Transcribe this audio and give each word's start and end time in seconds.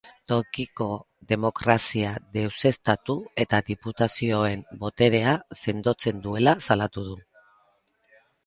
Tokiko 0.31 0.85
demokrazia 1.31 2.13
deuseztatu 2.37 3.17
eta 3.45 3.61
diputazioen 3.69 4.65
boterea 4.85 5.37
sendotzen 5.63 6.25
duela 6.25 6.57
salatu 6.71 7.05
du. 7.13 7.21